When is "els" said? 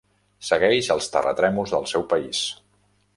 0.95-1.09